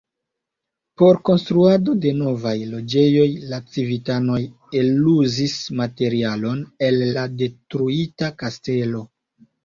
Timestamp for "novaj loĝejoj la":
2.21-3.59